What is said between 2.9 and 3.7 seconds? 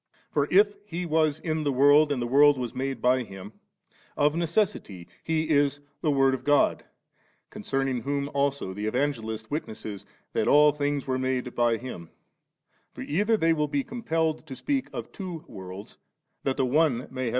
by Him«,'